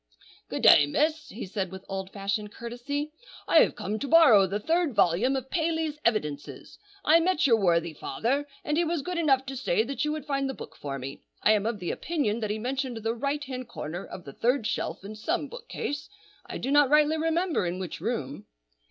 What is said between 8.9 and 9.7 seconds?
good enough to